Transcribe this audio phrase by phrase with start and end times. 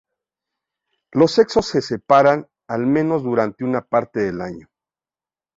[1.11, 4.67] Los sexos se separan al menos durante una parte del año.